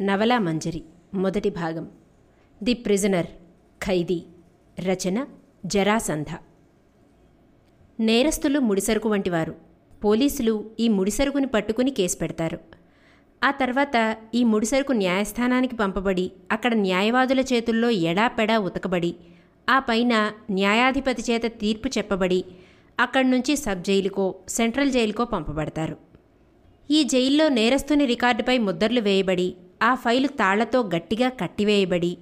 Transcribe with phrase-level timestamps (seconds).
[0.00, 0.82] నవలా మంజరి
[1.14, 1.88] మొదటి భాగం.
[2.62, 3.26] ది ప్రిజనర్
[3.84, 4.22] ఖైదీ.
[4.80, 5.26] రచన
[5.66, 6.26] జరాసంధ.
[8.00, 9.54] నేరస్తులు ముడిసరుకు వంటివారు.
[10.04, 12.58] పోలీసులు ఈ ముడిసరుకుని పట్టుకుని కేసు పెడతారు.
[13.44, 19.14] ఆ తర్వాత ఈ ముడిసరుకు న్యాయస్థానానికి పంపబడి అక్కడ న్యాయవాదుల చేతుల్లో ఎడాపెడా ఉతకబడి
[19.70, 22.44] ఆ పైన న్యాయాధిపతి చేత తీర్పు చెప్పబడి
[23.00, 25.96] అక్కడి నుంచి సబ్ జైలుకో సెంట్రల్ జైలుకో పంపబడతారు.
[26.90, 32.18] ఈ జైల్లో నేరస్తుని రికార్డుపై ముద్దర్లు వేయబడి ఆ ఫైలు తాళ్ళతో గట్టిగా కట్టివేయబడి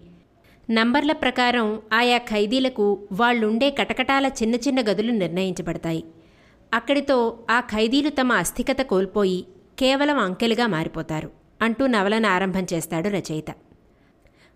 [0.70, 6.04] నంబర్ల ప్రకారం ఆయా ఖైదీలకు వాళ్ళుండే కటకటాల చిన్న చిన్న గదులు నిర్ణయించబడతాయి.
[6.74, 9.46] అక్కడితో ఆ ఖైదీలు తమ అస్థికత కోల్పోయి
[9.78, 11.30] కేవలం అంకెలుగా మారిపోతారు
[11.62, 13.50] అంటూ నవలను ఆరంభం చేస్తాడు రచయిత.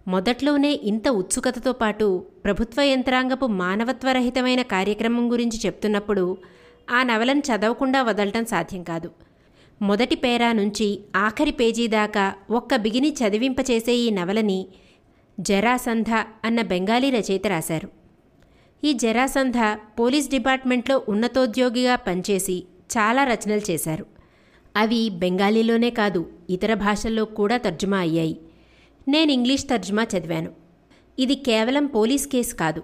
[0.08, 6.38] మొదట్లోనే ఇంత ఉత్సుకతతో పాటు ప్రభుత్వ యంత్రాంగపు మానవత్వరహితమైన కార్యక్రమం గురించి చెప్తున్నప్పుడు
[6.90, 9.10] ఆ నవలను చదవకుండా వదలటం సాధ్యం కాదు.
[9.82, 14.66] మొదటి పేరా నుంచి ఆఖరి పేజీ దాకా ఒక్క బిగిని చదివింపచేసే ఈ నవలని
[15.40, 16.04] జరాసంధ
[16.44, 17.88] అన్న బెంగాలీ రచయిత రాశారు.
[18.84, 19.54] ఈ జరాసంధ
[20.00, 24.06] పోలీస్ డిపార్ట్మెంట్లో ఉన్నతోద్యోగిగా పనిచేసి చాలా రచనలు చేశారు.
[24.76, 28.38] అవి బెంగాలీలోనే కాదు ఇతర భాషల్లో కూడా తర్జుమా అయ్యాయి.
[29.08, 30.50] నేను ఇంగ్లీష్ తర్జుమా చదివాను.
[31.18, 32.82] ఇది కేవలం పోలీస్ కేసు కాదు.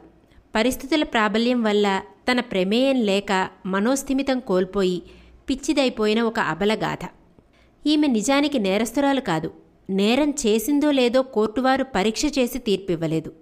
[0.54, 5.02] పరిస్థితుల ప్రాబల్యం వల్ల తన ప్రమేయం లేక మనోస్థిమితం కోల్పోయి
[5.50, 6.98] పిచ్చిదైపోయిన ఒక అబలగాథ.
[7.86, 9.52] ఈమె నిజానికి నేరస్తురాలు కాదు.
[9.90, 13.32] నేరం చేసిందో లేదో కోర్టువారు పరీక్ష చేసి తీర్పివ్వలేదు.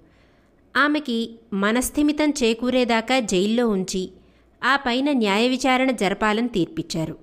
[0.77, 4.13] ఆమెకి మనస్థిమితం చేకూరేదాకా జైల్లో ఉంచి
[4.65, 7.19] ఆ పైన న్యాయ విచారణ జరపాలని తీర్పిచ్చారు.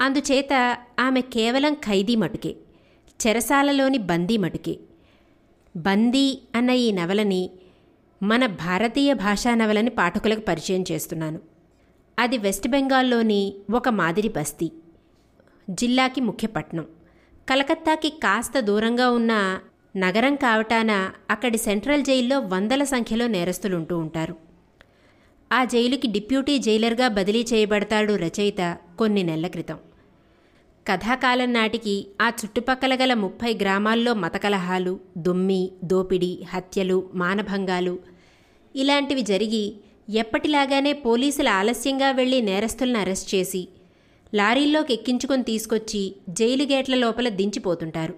[0.00, 2.56] అందుచేత ఆమె కేవలం ఖైదీ మటుకే
[3.26, 4.78] చెరసాలలోని బందీ మటుకే.
[5.76, 7.50] బందీ అన్న ఈ నవలని
[8.22, 11.53] మన భారతీయ భాషా నవలని పాఠకులకు పరిచయం చేస్తున్నాను.
[12.18, 14.72] అది వెస్ట్ బెంగాల్లోని ఒక మాదిరి బస్తీ.
[15.70, 16.86] జిల్లాకి ముఖ్యపట్నం
[17.50, 19.58] కలకత్తాకి కాస్త దూరంగా ఉన్న
[19.96, 24.36] నగరం కావటాన అక్కడి సెంట్రల్ జైల్లో వందల సంఖ్యలో నేరస్తులు ఉంటూ ఉంటారు.
[25.52, 29.78] ఆ జైలుకి డిప్యూటీ జైలర్గా బదిలీ చేయబడతాడు రచయిత కొన్ని నెలల క్రితం.
[30.86, 37.98] కథాకాలం నాటికి ఆ చుట్టుపక్కల గల ముప్పై గ్రామాల్లో మతకలహాలు దొమ్మి దోపిడీ హత్యలు మానభంగాలు
[38.76, 39.76] ఇలాంటివి జరిగి
[40.08, 43.68] ఎప్పటిలాగానే పోలీసులు ఆలస్యంగా వెళ్ళి నేరస్తులను అరెస్ట్ చేసి
[44.34, 48.14] లారీల్లోకి ఎక్కించుకొని తీసుకొచ్చి జైలు గేట్ల లోపల దించిపోతుంటారు.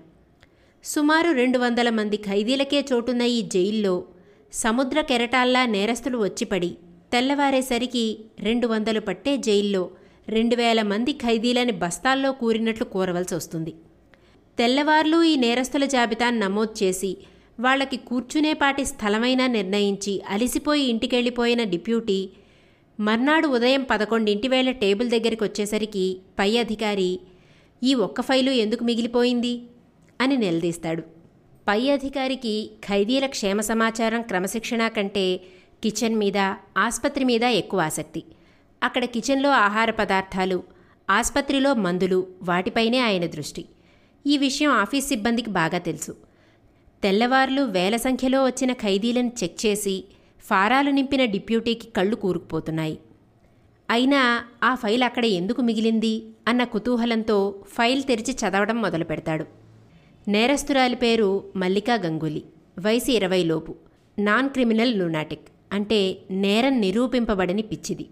[0.85, 3.95] సుమారు రెండు వందల మంది ఖైదీలకే చోటున్న ఈ జైల్లో
[4.53, 6.77] సముద్ర కెరటాల్లా నేరస్తులు వచ్చిపడి
[7.13, 8.05] తెల్లవారేసరికి
[8.41, 9.91] రెండు వందలు పట్టే జైల్లో
[10.29, 13.73] రెండు వేల మంది ఖైదీలని బస్తాల్లో కూరినట్లు కూరవలసి వస్తుంది
[14.59, 17.17] తెల్లవార్లు ఈ నేరస్తుల జాబితాను నమోదు చేసి
[17.61, 22.31] వాళ్ళకి కూర్చునేపాటి స్థలమైనా నిర్ణయించి అలిసిపోయి ఇంటికెళ్ళిపోయిన డిప్యూటీ
[23.01, 27.21] మర్నాడు ఉదయం పదకొండింటి వేళ టేబుల్ దగ్గరికి వచ్చేసరికి పై అధికారి
[27.83, 29.63] ఈ ఒక్క ఫైలు ఎందుకు మిగిలిపోయింది?
[30.21, 31.03] అని నిలదీస్తాడు.
[31.69, 35.41] పై అధికారికి ఖైదీల క్షేమ సమాచారం క్రమశిక్షణ కంటే
[35.83, 36.39] కిచెన్ మీద
[36.79, 38.25] ఆసుపత్రి మీద ఎక్కువ ఆసక్తి.
[38.83, 40.63] అక్కడ కిచెన్లో ఆహార పదార్థాలు
[41.11, 43.65] ఆసుపత్రిలో మందులు వాటిపైనే ఆయన దృష్టి.
[44.27, 46.26] ఈ విషయం ఆఫీస్ సిబ్బందికి బాగా తెలుసు.
[47.07, 50.05] తెల్లవార్లు వేల సంఖ్యలో వచ్చిన ఖైదీలను చెక్ చేసి
[50.41, 52.99] ఫారాలు నింపిన డిప్యూటీకి కళ్ళు కూరుకుపోతున్నాయి.
[53.91, 59.47] అయినా ఆ ఫైల్ అక్కడ ఎందుకు మిగిలింది అన్న కుతూహలంతో ఫైల్ తెరిచి చదవడం మొదలు పెడతాడు
[60.29, 62.43] నేరస్తురాలి పేరు మల్లికా గంగూలీ.
[62.79, 63.75] వయసు ఇరవైలోపు
[64.19, 65.49] నాన్ క్రిమినల్ లూనాటిక్.
[65.73, 68.07] అంటే నేరం నిరూపింపబడని పిచ్చిది.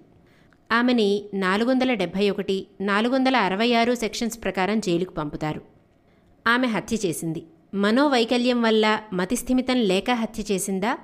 [0.73, 5.61] ఆమెని నాలుగు వందల డెబ్భై ఒకటి నాలుగు వందల అరవై ఆరు సెక్షన్స్ ప్రకారం జైలుకు పంపుతారు.
[6.47, 7.43] ఆమె హత్య చేసింది.
[7.75, 10.99] మనోవైకల్యం వల్ల మతిస్థిమితం లేక హత్య చేసిందా?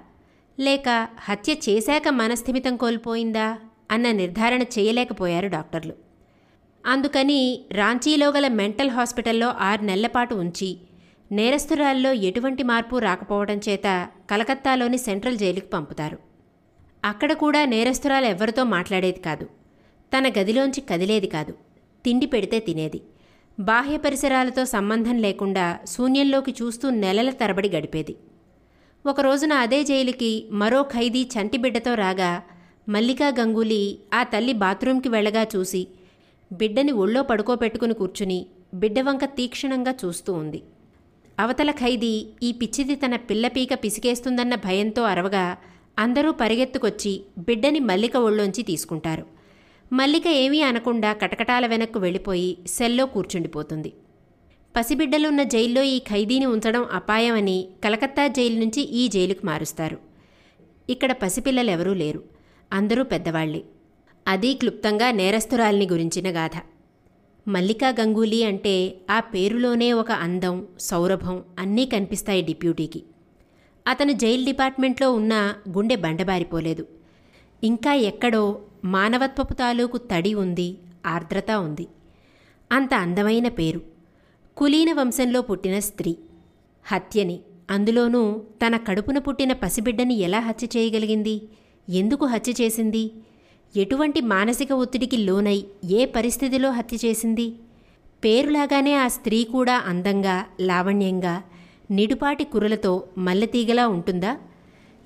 [0.60, 3.58] లేక హత్య చేశాక మనస్థిమితం కోల్పోయిందా?
[3.90, 5.92] అన్న నిర్ధారణ చేయలేకపోయారు డాక్టర్లు.
[6.86, 10.78] అందుకని రాంచీలో గల మెంటల్ హాస్పిటల్లో ఆరు నెలలపాటు ఉంచి
[11.32, 16.18] నేరస్తురాల్లో ఎటువంటి మార్పు రాకపోవడం చేత కలకత్తాలోని సెంట్రల్ జైలుకు పంపుతారు.
[17.04, 19.44] అక్కడ కూడా నేరస్తురాలు ఎవరితో మాట్లాడేది కాదు.
[20.18, 21.52] తన గదిలోంచి కదిలేది కాదు.
[22.04, 23.00] తిండి పెడితే తినేది.
[23.68, 28.14] బాహ్య పరిసరాలతో సంబంధం లేకుండా శూన్యంలోకి చూస్తూ నెలల తరబడి గడిపేది.
[29.06, 32.42] ఒక రోజున అదే జైలుకి మరో ఖైదీ చంటి బిడ్డతో రాగా
[32.88, 35.82] మల్లికా గంగూలీ ఆ తల్లి బాత్రూంకి వెళ్ళగా చూసి
[36.52, 40.62] బిడ్డని ఒళ్ళో పడుకోబెట్టుకుని కూర్చుని బిడ్డ వంక తీక్షణంగా చూస్తూ ఉంది.
[41.38, 45.56] అవతల ఖైదీ ఈ పిచ్చిది తన పిల్లపీక పిసికేస్తుందన్న భయంతో అరవగా
[45.98, 49.39] అందరూ పరిగెత్తుకొచ్చి బిడ్డని మల్లిక ఒళ్ళోంచి తీసుకుంటారు.
[49.92, 53.92] మల్లిక ఏమీ అనకుండా కటకటాల వెనక్కు వెళ్ళిపోయి సెల్లో కూర్చుండిపోతుంది.
[54.76, 59.98] పసిబిడ్డలున్న జైల్లో ఈ ఖైదీని ఉంచడం అపాయమని కలకత్తా జైలు నుంచి ఈ జైలుకు మారుస్తారు.
[60.90, 62.22] ఇక్కడ పసిపిల్లలెవరూ లేరు.
[62.72, 63.62] అందరూ పెద్దవాళ్ళే.
[64.28, 66.50] అదీ క్లుప్తంగా నేరస్తురాల్ని గురించిన గాథ.
[67.48, 73.02] మల్లికా గంగూలీ అంటే ఆ పేరులోనే ఒక అందం సౌరభం అన్నీ కనిపిస్తాయి డిప్యూటీకి.
[73.86, 76.86] అతను జైల్ డిపార్ట్మెంట్లో ఉన్న గుండె బండబారిపోలేదు.
[77.64, 81.88] ఇంకా ఎక్కడో మానవత్వపు తాలూకు తడి ఉంది ఆర్ద్రత ఉంది.
[82.72, 83.82] అంత అందమైన పేరు.
[84.56, 86.16] కులీన వంశంలో పుట్టిన స్త్రీ.
[86.84, 87.40] హత్యని
[87.70, 91.42] అందులోనూ తన కడుపున పుట్టిన పసిబిడ్డని ఎలా హత్య చేయగలిగింది?
[91.88, 93.10] ఎందుకు హత్య చేసింది?
[93.76, 97.54] ఎటువంటి మానసిక ఒత్తిడికి లోనై ఏ పరిస్థితిలో హత్య చేసింది?
[98.24, 101.42] పేరులాగానే ఆ స్త్రీ కూడా అందంగా లావణ్యంగా
[101.90, 104.38] నిడుపాటి కురులతో మల్లెతీగలా ఉంటుందా?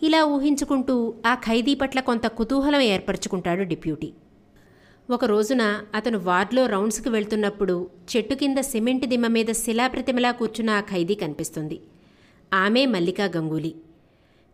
[0.02, 4.12] ఇలా ఊహించుకుంటూ ఆ ఖైదీ పట్ల కొంత కుతూహలం ఏర్పరచుకుంటాడు డిప్యూటీ.
[5.10, 11.14] ఒక రోజున అతను వార్డులో రౌండ్స్కి వెళ్తున్నప్పుడు చెట్టు కింద సిమెంట్ దిమ్మ మీద శిలాప్రతిమలా కూర్చున్న ఆ ఖైదీ
[11.14, 11.80] కనిపిస్తుంది.
[12.54, 13.74] ఆమె మల్లికా గంగూలీ.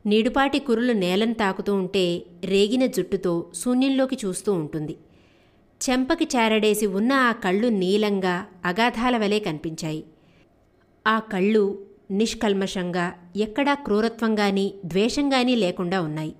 [0.06, 4.96] నీడుపాటి కురులు నేలను తాకుతూ ఉంటే రేగిన జుట్టుతో శూన్యంలోకి చూస్తూ ఉంటుంది.
[5.90, 10.04] చెంపకి చారడేసి ఉన్న ఆ కళ్ళు నీలంగా అగాధాల వలె కనిపించాయి.
[11.06, 11.78] ఆ కళ్ళు
[12.10, 16.34] నిష్కల్మషంగా ఎక్కడా క్రూరత్వంగాని ద్వేషంగాని లేకుండా ఉన్నాయి.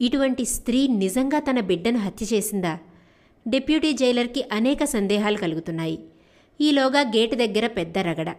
[0.00, 2.78] ఇటువంటి స్త్రీ నిజంగా తన బిడ్డను హత్య చేసిందా?
[3.48, 5.98] డిప్యూటీ జైలర్కి అనేక సందేహాలు కలుగుతున్నాయి.
[6.60, 8.36] ఈలోగా గేటు దగ్గర పెద్ద రగడ.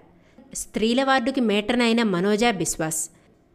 [0.53, 3.09] స్త్రీల వార్డుకి మేటర్నైన మనోజా బిశ్వాస్.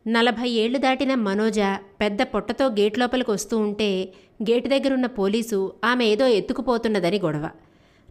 [0.07, 1.61] నలభై ఏళ్ళు దాటిన మనోజ
[2.01, 4.13] పెద్ద పొట్టతో గేట్ లోపలికి వస్తూ ఉంటే
[4.43, 7.51] గేటు దగ్గరున్న పోలీసు ఆమె ఏదో ఎత్తుకుపోతున్నదని గొడవ.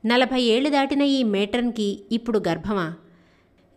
[0.06, 2.94] నలభై ఏళ్ళు దాటిన ఈ మేటర్న్కి ఇప్పుడు గర్భమా?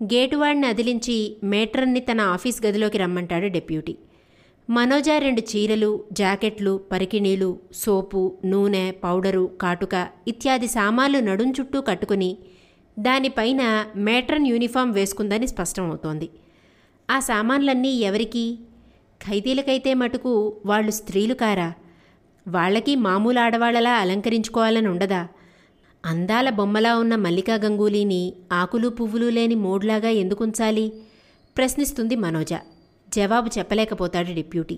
[0.04, 3.96] గేటువాడిని అదిలించి మేట్రన్ని తన ఆఫీస్ గదిలోకి రమ్మంటాడు డెప్యూటీ.
[4.70, 12.38] మనోజ రెండు చీరలు జాకెట్లు పరికిణీలు సోపు నూనె పౌడరు కాటుక ఇత్యాది సామాన్లు నడుం చుట్టూ కట్టుకుని
[12.98, 16.28] దానిపైన మేట్రన్ యూనిఫామ్ వేసుకుందని స్పష్టమవుతోంది.
[17.10, 18.58] ఆ సామాన్లన్నీ ఎవరికి?
[19.28, 21.72] ఖైదీలకైతే మటుకు వాళ్ళు స్త్రీలు కారా?
[22.48, 25.28] వాళ్ళకి మామూలు ఆడవాళ్ళలా అలంకరించుకోవాలని ఉండదా
[26.04, 28.20] అందాల బొమ్మలా ఉన్న మల్లికా గంగూలీని
[28.52, 30.92] ఆకులు పువ్వులు లేని మూడ్లాగా ఎందుకుంచాలి?
[31.56, 32.52] ప్రశ్నిస్తుంది మనోజ.
[33.08, 34.76] జవాబు చెప్పలేకపోతాడు డిప్యూటీ.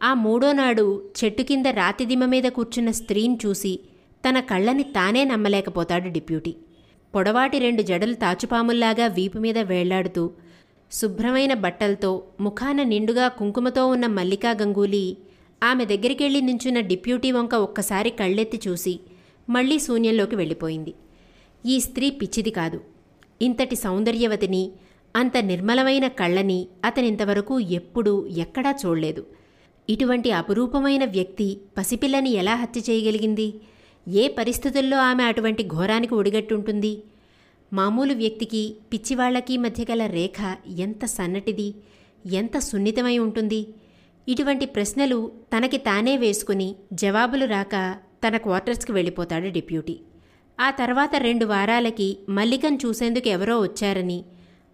[0.00, 0.84] ఆ మూడో నాడు
[1.18, 3.72] చెట్టు కింద రాతిదిమ మీద కూర్చున్న స్త్రీని చూసి
[4.24, 6.52] తన కళ్ళని తానే నమ్మలేకపోతాడు డిప్యూటీ.
[7.14, 10.24] పొడవాటి రెండు జడలు తాచుపాముల్లాగా వీపు మీద వేళ్ళాడుతూ
[10.92, 12.10] శుభ్రమైన బట్టలతో
[12.40, 15.04] ముఖాన నిండుగా కుంకుమతో ఉన్న మల్లికా గంగూలీ
[15.62, 18.94] ఆమె దగ్గరికెళ్ళి నించున్న డిప్యూటీ వంక ఒక్కసారి కళ్ళెత్తి చూసి
[19.48, 20.94] మళ్ళీ శూన్యంలోకి వెళ్ళిపోయింది.
[21.66, 22.80] ఈ స్త్రీ పిచ్చిది కాదు.
[23.42, 24.72] ఇంతటి సౌందర్యవతిని
[25.16, 29.26] అంత నిర్మలమైన కళ్ళని అతనింతవరకు ఎప్పుడూ ఎక్కడా చూడలేదు.
[29.88, 33.54] ఇటువంటి అపురూపమైన వ్యక్తి పసిపిల్లని ఎలా హత్య చేయగలిగింది?
[34.08, 37.02] ఏ పరిస్థితుల్లో ఆమె అటువంటి ఘోరానికి ఒడిగట్టుంటుంది?
[37.72, 41.74] మామూలు వ్యక్తికి పిచ్చివాళ్ళకి మధ్య గల రేఖ ఎంత సన్నటిది
[42.26, 43.66] ఎంత సున్నితమై ఉంటుంది?
[44.28, 50.00] ఇటువంటి ప్రశ్నలు తనకి తానే వేసుకుని జవాబులు రాక తన క్వార్టర్స్కి వెళ్ళిపోతాడు డిప్యూటీ.
[50.60, 54.24] ఆ తర్వాత రెండు వారాలకి మల్లికను చూసేందుకు ఎవరో వచ్చారని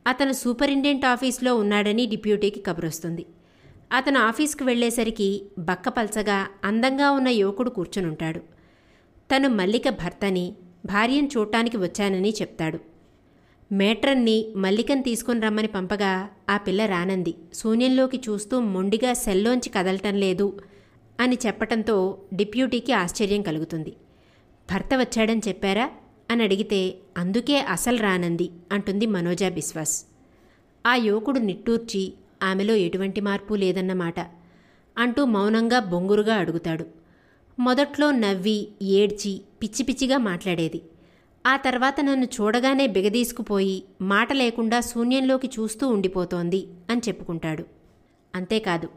[0.06, 3.26] అతను సూపరింటెండెంట్ ఆఫీస్లో ఉన్నాడని డిప్యూటీకి కబురొస్తుంది.
[3.92, 8.40] అతను ఆఫీస్కి వెళ్ళేసరికి బక్కపల్చగా అందంగా ఉన్న యువకుడు కూర్చునుంటాడు.
[9.32, 10.54] తను మల్లిక భర్తని
[10.86, 12.78] భార్యను చూడటానికి వచ్చానని చెప్తాడు.
[13.72, 17.34] మేట్రన్ని మల్లికను తీసుకుని రమ్మని పంపగా ఆ పిల్ల రానంది.
[17.54, 20.60] శూన్యంలోకి చూస్తూ మొండిగా సెల్లోంచి కదలటం లేదు.
[21.22, 23.90] అని చెప్పటంతో డిప్యూటీకి ఆశ్చర్యం కలుగుతుంది.
[24.72, 25.90] భర్త వచ్చాడని చెప్పారా?
[26.30, 30.04] అని అడిగితే అందుకే అసలు రానంది అంటుంది మనోజా బిశ్వాస్.
[30.86, 34.20] ఆ యువకుడు నిట్టూర్చి ఆమెలో ఎటువంటి మార్పు లేదన్నమాట
[34.98, 36.86] అంటూ మౌనంగా బొంగురుగా అడుగుతాడు.
[37.58, 40.82] మొదట్లో నవ్వి ఏడ్చి పిచ్చి పిచ్చిగా మాట్లాడేది.
[41.46, 47.64] ఆ తర్వాత నన్ను చూడగానే బిగదీసుకుపోయి మాట లేకుండా శూన్యంలోకి చూస్తూ ఉండిపోతోంది అని చెప్పుకుంటాడు.
[48.34, 48.88] అంతేకాదు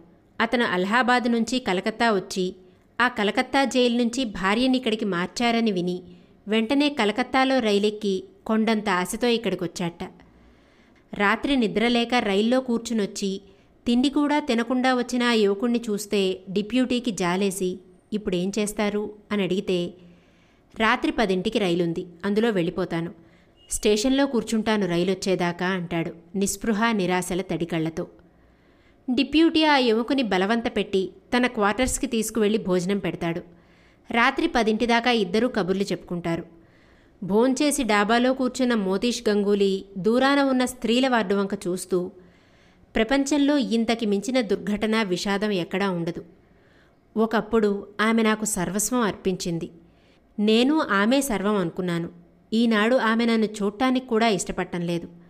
[0.41, 2.55] అతను అలహాబాద్ నుంచి కలకత్తా వచ్చి
[3.01, 6.03] ఆ కలకత్తా జైలు నుంచి భార్యని ఇక్కడికి మార్చారని విని
[6.47, 10.03] వెంటనే కలకత్తాలో రైలెక్కి కొండంత ఆశతో ఇక్కడికొచ్చాట.
[11.13, 13.41] రాత్రి నిద్రలేక రైల్లో కూర్చునొచ్చి
[13.87, 17.79] తిండి కూడా తినకుండా వచ్చిన ఆ యువకుణ్ణి చూస్తే డిప్యూటీకి జాలేసి
[18.13, 19.13] ఇప్పుడేం చేస్తారు?
[19.31, 19.93] అని అడిగితే
[20.79, 23.11] రాత్రి పదింటికి రైలుంది అందులో వెళ్ళిపోతాను.
[23.71, 28.07] స్టేషన్లో కూర్చుంటాను రైలొచ్చేదాకా అంటాడు నిస్పృహ నిరాశల తడికళ్ళతో
[29.09, 33.41] డిప్యూటీ ఆ యువకుని బలవంత పెట్టి తన క్వార్టర్స్కి తీసుకువెళ్ళి భోజనం పెడతాడు.
[34.11, 36.43] రాత్రి పదింటి దాకా ఇద్దరూ కబుర్లు చెప్పుకుంటారు.
[37.23, 42.11] భోంచేసి డాబాలో కూర్చున్న మోతీష్ గంగూలీ దూరాన ఉన్న స్త్రీల వార్డు వంక చూస్తూ
[42.95, 46.25] ప్రపంచంలో ఇంతకి మించిన దుర్ఘటన విషాదం ఎక్కడా ఉండదు.
[47.17, 49.71] ఒకప్పుడు ఆమె నాకు సర్వస్వం అర్పించింది.
[50.39, 52.09] నేను ఆమె సర్వం అనుకున్నాను.
[52.53, 55.24] ఈనాడు ఆమె నన్ను చూడటానికి కూడా ఇష్టపడటం లేదు.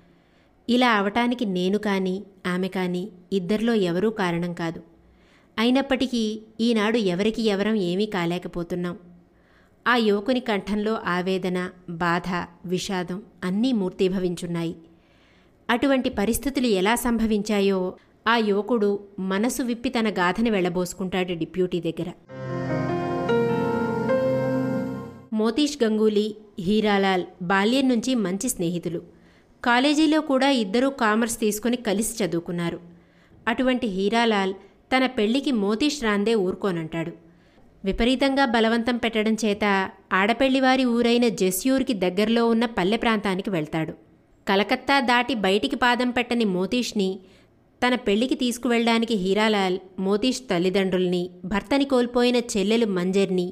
[0.70, 4.84] ఇలా అవటానికి నేను కానీ ఆమె కానీ ఇద్దరిలో ఎవరూ కారణం కాదు.
[5.58, 8.98] అయినప్పటికీ ఈనాడు ఎవరికి ఎవరం ఏమీ కాలేకపోతున్నాం.
[9.88, 14.76] ఆ యువకుని కంఠంలో ఆవేదన బాధ విషాదం అన్నీ మూర్తీభవించున్నాయి.
[15.70, 17.94] అటువంటి పరిస్థితులు ఎలా సంభవించాయో
[18.28, 22.12] ఆ యువకుడు మనసు విప్పి తన గాథని వెళ్ళబోసుకుంటాడు డిప్యూటీ దగ్గర.
[25.34, 29.15] మోతీష్ గంగూలీ హీరాలాల్ బాల్యం నుంచి మంచి స్నేహితులు.
[29.66, 32.80] కాలేజీలో కూడా ఇద్దరూ కామర్స్ తీసుకుని కలిసి చదువుకున్నారు.
[33.48, 34.54] అటువంటి హీరాలాల్
[34.94, 37.14] తన పెళ్ళికి మోతీష్ రాందే ఊరుకోనంటాడు.
[37.86, 39.66] విపరీతంగా బలవంతం పెట్టడం చేత
[40.14, 43.94] ఆడపెళ్ళివారి ఊరైన జెస్యూర్కి దగ్గరలో ఉన్న పల్లె ప్రాంతానికి వెళ్తాడు.
[44.48, 47.10] కలకత్తా దాటి బయటికి పాదం పెట్టని మోతీష్ని
[47.82, 53.48] తన పెళ్ళికి తీసుకువెళ్ళడానికి హీరాలాల్ మోతీష్ తల్లిదండ్రుల్ని భర్తని కోల్పోయిన చెల్లెలు మంజర్ని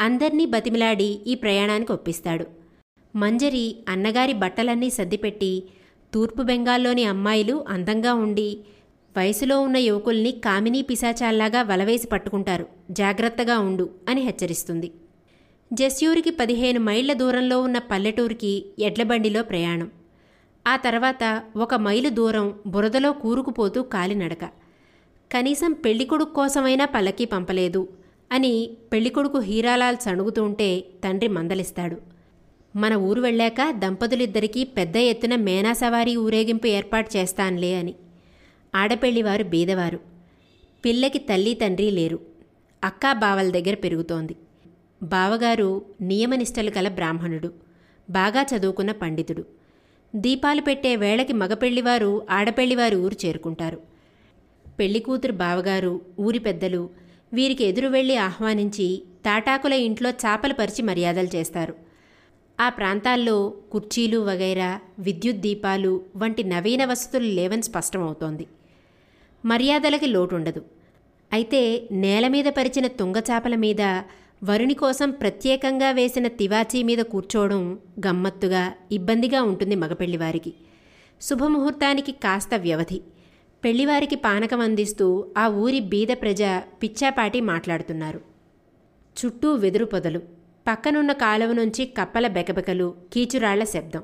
[0.00, 2.59] అందర్నీ బతిమిలాడి ఈ ప్రయాణానికి ఒప్పిస్తాడు.
[3.16, 5.62] మంజరి అన్నగారి బట్టలన్నీ సర్దిపెట్టి
[6.14, 8.58] తూర్పు బెంగాల్లోని అమ్మాయిలు అందంగా ఉండి
[9.16, 12.66] వయసులో ఉన్న యువకుల్ని కామినీ పిశాచాల్లాగా వలవేసి పట్టుకుంటారు.
[12.90, 14.92] జాగ్రత్తగా ఉండు అని హెచ్చరిస్తుంది.
[15.72, 19.90] జస్యూరికి పదిహేను మైళ్ళ దూరంలో ఉన్న పల్లెటూరికి ఎడ్లబండిలో ప్రయాణం.
[20.66, 24.44] ఆ తర్వాత ఒక మైలు దూరం బురదలో కూరుకుపోతూ కాలినడక
[25.32, 27.88] కనీసం పెళ్ళికొడుకు కోసమైనా పల్లకి పంపలేదు
[28.32, 32.19] అని పెళ్ళికొడుకు హీరాలాల్ సణుగుతుంటే తండ్రి మందలిస్తాడు.
[32.76, 37.94] మన ఊరు వెళ్ళాక దంపతులిద్దరికీ పెద్ద ఎత్తున మేనా సవారీ ఊరేగింపు ఏర్పాటు చేస్తానులే అని.
[38.74, 40.00] ఆడపెళ్ళివారు బీదవారు.
[40.84, 42.20] పిల్లకి తల్లి తండ్రి లేరు.
[42.84, 44.36] అక్కా బావల దగ్గర పెరుగుతోంది.
[45.02, 47.52] బావగారు నియమనిష్టలు గల బ్రాహ్మణుడు.
[48.10, 49.44] బాగా చదువుకున్న పండితుడు.
[50.16, 53.78] దీపాలు పెట్టే వేళకి మగపెళ్ళివారు ఆడపెళ్ళివారు ఊరు చేరుకుంటారు.
[54.78, 56.90] పెళ్ళికూతురు బావగారు ఊరి పెద్దలు
[57.32, 61.89] వీరికి ఎదురు వెళ్ళి ఆహ్వానించి తాటాకుల ఇంట్లో చాపలు పరిచి మర్యాదలు చేస్తారు.
[62.60, 68.46] ఆ ప్రాంతాల్లో కుర్చీలు వగైరా విద్యుత్ దీపాలు వంటి నవీన వసతులు లేవని స్పష్టమవుతోంది.
[69.44, 70.64] మర్యాదలకి లోటుండదు.
[71.32, 73.80] అయితే నేల మీద పరిచిన తుంగచాపల మీద
[74.44, 80.52] వరుని కోసం ప్రత్యేకంగా వేసిన తివాచీ మీద కూర్చోవడం గమ్మత్తుగా ఇబ్బందిగా ఉంటుంది మగపెళ్ళివారికి
[81.22, 83.00] శుభముహూర్తానికి కాస్త వ్యవధి.
[83.64, 86.42] పెళ్ళివారికి పానకం అందిస్తూ ఆ ఊరి బీద ప్రజ
[86.82, 88.20] పిచ్చాపాటి మాట్లాడుతున్నారు.
[89.24, 90.39] చుట్టూ వెదురు పొదలు.
[90.70, 94.02] పక్కనున్న కాలువ నుంచి కప్పల బెకబెకలు కీచురాళ్ళ శబ్దం.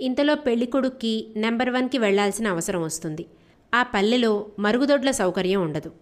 [0.00, 3.26] ఇంతలో పెళ్ళికొడుక్కి నెంబర్ వన్కి వెళ్ళాల్సిన అవసరం వస్తుంది.
[3.74, 5.92] ఆ పల్లెలో మరుగుదొడ్ల సౌకర్యం ఉండదు.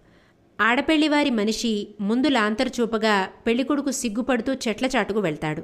[0.61, 5.63] ఆడపెళ్ళివారి మనిషి ముందు లాంతరు చూపగా పెళ్ళికొడుకు సిగ్గుపడుతూ చెట్ల చాటుకు వెళ్తాడు.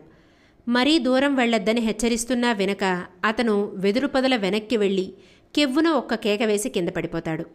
[0.68, 5.14] మరీ దూరం వెళ్ళొద్దని హెచ్చరిస్తున్నా వెనక అతను వెదురు పొదల వెనక్కి వెళ్ళి
[5.54, 7.46] కెవ్వున ఒక్క కేక వేసి కింద పడిపోతాడు.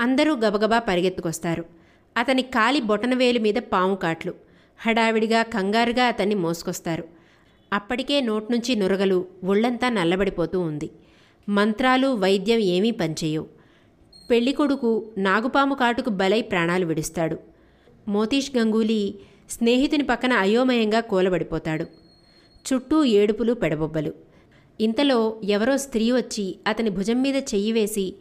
[0.00, 1.64] అందరూ గబగబా పరిగెత్తుకొస్తారు.
[2.16, 4.45] అతని కాలి బొటనవేలు మీద పాము కాట్లు.
[4.78, 7.04] హడావిడిగా కంగారుగా అతన్ని మోసుకొస్తారు.
[7.72, 10.90] అప్పటికే నోట్నుంచి నురగలు ఒళ్ళంతా నల్లబడిపోతూ ఉంది.
[11.48, 13.46] మంత్రాలు వైద్యం ఏమీ పనిచేయవు.
[14.30, 17.38] పెళ్ళికొడుకు నాగుపాము కాటుకు బలై ప్రాణాలు విడుస్తాడు.
[18.08, 19.14] మోతీష్ గంగూలీ
[19.50, 21.86] స్నేహితుని పక్కన అయోమయంగా కూలబడిపోతాడు.
[22.72, 24.12] చుట్టూ ఏడుపులు పెడబొబ్బలు.
[24.80, 28.16] ఇంతలో ఎవరో స్త్రీ వచ్చి అతని భుజం మీద చెయ్యి వేసి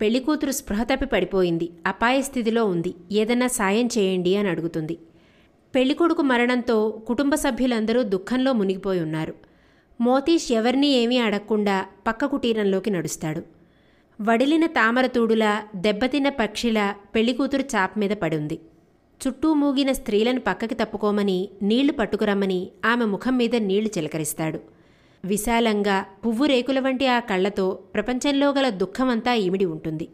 [0.00, 1.72] పెళ్ళికూతురు స్పృహ తప్పి పడిపోయింది.
[1.86, 2.94] అపాయ స్థితిలో ఉంది.
[3.12, 4.98] ఏదన్నా సాయం చేయండి అని అడుగుతుంది.
[5.74, 9.34] పెళ్ళికొడుకు మరణంతో కుటుంబ సభ్యులందరూ దుఃఖంలో మునిగిపోయి ఉన్నారు.
[10.00, 13.42] మోతీష్ ఎవరినీ ఏమీ అడగకుండా పక్క కుటీరంలోకి నడుస్తాడు.
[14.20, 18.60] వడిలిన తామరతూడులా దెబ్బతిన్న పక్షిలా పెళ్ళికూతురు చాప మీద పడుంది.
[19.26, 24.60] చుట్టూ మూగిన స్త్రీలను పక్కకి తప్పుకోమని నీళ్ళు పట్టుకురమ్మని ఆమె ముఖం మీద నీళ్ళు చిలకరిస్తాడు.
[25.24, 30.08] విశాలంగా పువ్వు రేకుల వంటి ఆ కళ్ళతో ప్రపంచంలో గల దుఃఖమంతా ఇమిడి ఉంటుంది.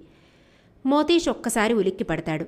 [0.87, 2.47] మోతీష్ ఒక్కసారి ఉలిక్కి పడతాడు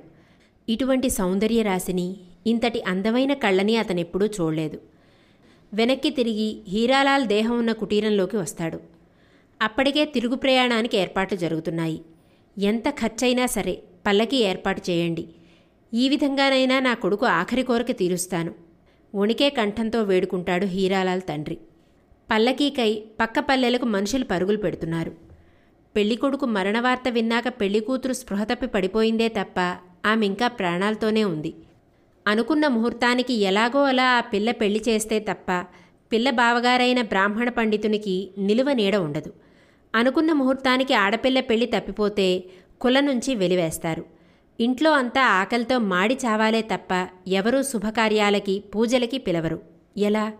[0.69, 4.81] ఇటువంటి సౌందర్య రాశిని ఇంతటి అందమైన కళ్ళని అతనెప్పుడూ చూడలేదు.
[5.73, 8.79] వెనక్కి తిరిగి హీరాలాల్ దేహం ఉన్న కుటీరంలోకి వస్తాడు.
[9.61, 12.01] అప్పటికే తిరుగు ప్రయాణానికి ఏర్పాట్లు జరుగుతున్నాయి.
[12.57, 15.27] ఎంత ఖర్చైనా సరే పల్లకి ఏర్పాటు చేయండి.
[15.93, 18.53] ఈ విధంగానైనా నా కొడుకు ఆఖరి కోరిక తీరుస్తాను.
[19.15, 21.57] వణికే కంఠంతో వేడుకుంటాడు హీరాలాల్ తండ్రి.
[22.31, 25.11] పల్లకీకై పక్క పల్లెలకు మనుషులు పరుగులు పెడుతున్నారు.
[25.95, 31.53] పెళ్ళికొడుకు మరణవార్త విన్నాక పెళ్ళికూతురు స్పృహ తప్పి పడిపోయిందే తప్ప ఆమె ఇంకా ప్రాణాలతోనే ఉంది.
[32.27, 35.65] అనుకున్న ముహూర్తానికి ఎలాగో అలా ఆ పిల్ల పెళ్ళి చేస్తే తప్ప
[36.11, 39.33] పిల్ల బావగారైన బ్రాహ్మణ పండితునికి నిలువ నీడ ఉండదు.
[39.95, 42.43] అనుకున్న ముహూర్తానికి ఆడపిల్ల పెళ్ళి తప్పిపోతే
[42.81, 44.05] కుల నుంచి వెలివేస్తారు.
[44.59, 49.61] ఇంట్లో అంతా ఆకలితో మాడి చావాలే తప్ప ఎవరూ శుభకార్యాలకి పూజలకి పిలవరు.
[49.97, 50.31] ఎలా?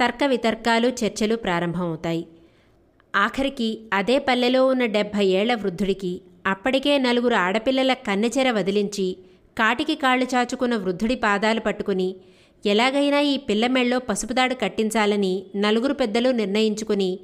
[0.00, 2.26] తర్క వితర్కాలు చర్చలు ప్రారంభమవుతాయి.
[3.16, 9.16] ఆఖరికి అదే పల్లెలో ఉన్న డెబ్భై ఏళ్ళ వృద్ధుడికి అప్పటికే నలుగురు ఆడపిల్లల కన్నెచెర వదిలించి
[9.58, 12.16] కాటికి కాళ్ళు చాచుకున్న వృద్ధుడి పాదాలు పట్టుకుని
[12.66, 17.20] ఎలాగైనా ఈ పిల్లమెళ్ళో పసుపుదాడు కట్టించాలని నలుగురు పెద్దలు నిర్ణయించుకుని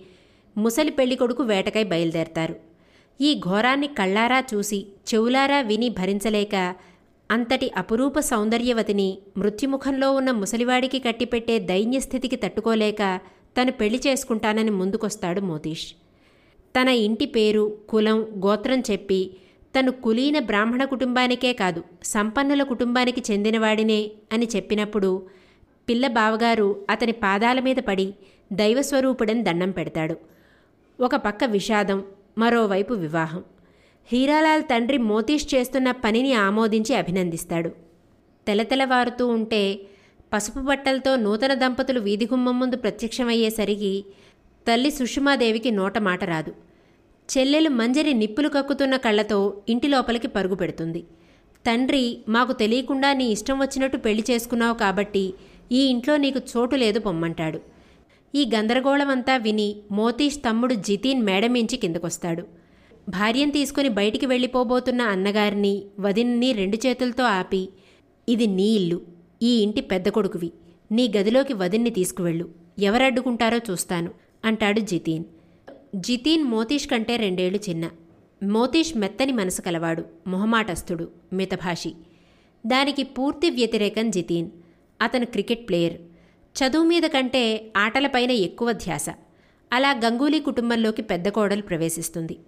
[0.56, 2.56] ముసలి పెళ్ళికొడుకు వేటకై బయలుదేరతారు.
[3.20, 6.74] ఈ ఘోరాన్ని కళ్ళారా చూసి చెవులారా విని భరించలేక
[7.30, 13.20] అంతటి అపురూప సౌందర్యవతిని మృత్యుముఖంలో ఉన్న ముసలివాడికి కట్టిపెట్టే దైన్యస్థితికి తట్టుకోలేక
[13.56, 15.92] తను పెళ్ళి చేసుకుంటానని ముందుకొస్తాడు మోతీష్.
[16.74, 19.30] తన ఇంటి పేరు కులం గోత్రం చెప్పి
[19.74, 25.26] తను కులీన బ్రాహ్మణ కుటుంబానికే కాదు సంపన్నుల కుటుంబానికి చెందినవాడినే అని చెప్పినప్పుడు
[25.88, 28.14] పిల్ల బావగారు అతని పాదాల మీద పడి
[28.52, 30.16] దైవస్వరూపుడని దండం పెడతాడు.
[31.00, 32.04] ఒక పక్క విషాదం
[32.38, 33.44] మరోవైపు వివాహం.
[34.06, 37.70] హీరాలాల్ తండ్రి మోతీష్ చేస్తున్న పనిని ఆమోదించి అభినందిస్తాడు.
[38.46, 39.80] తెలతెలవారుతూ ఉంటే
[40.32, 44.04] పసుపు బట్టలతో నూతన దంపతులు వీధిగుమ్మం ముందు ప్రత్యక్షమయ్యేసరికి
[44.68, 46.67] తల్లి సుషుమాదేవికి నోట మాట రాదు.
[47.32, 51.00] చెల్లెలు మంజరి నిప్పులు కక్కుతున్న కళ్ళతో ఇంటి లోపలికి పరుగు పెడుతుంది.
[51.66, 55.24] తండ్రి మాకు తెలియకుండా నీ ఇష్టం వచ్చినట్టు పెళ్ళి చేసుకున్నావు కాబట్టి
[55.72, 57.58] ఈ ఇంట్లో నీకు చోటు లేదు పొమ్మంటాడు
[58.34, 62.42] ఈ గందరగోళమంతా విని మోతీష్ తమ్ముడు జితీన్ మేడమించి కిందకొస్తాడు.
[63.08, 67.62] భార్యను తీసుకుని బయటికి వెళ్ళిపోబోతున్న అన్నగారిని వదిన్ని రెండు చేతులతో ఆపి
[68.28, 69.00] ఇది నీ ఇల్లు
[69.42, 70.50] ఈ ఇంటి పెద్ద కొడుకువి.
[70.92, 72.46] నీ గదిలోకి వదిన్ని తీసుకువెళ్ళు.
[72.78, 74.10] ఎవరడ్డుకుంటారో చూస్తాను
[74.44, 75.24] అంటాడు జితీన్.
[75.94, 77.90] జితీన్ మోతీష్ కంటే రెండేళ్ళు చిన్న.
[78.42, 81.94] మోతీష్ మెత్తని మనసు కలవాడు మొహమాటస్థుడు మితభాషి.
[82.66, 84.50] దానికి పూర్తి వ్యతిరేకం జితీన్.
[85.02, 86.00] అతను క్రికెట్ ప్లేయర్.
[86.56, 89.06] చదువు మీద కంటే ఆటలపైన ఎక్కువ ధ్యాస.
[89.72, 92.38] అలా గంగూలీ కుటుంబంలోకి పెద్ద కోడలు ప్రవేశిస్తుంది.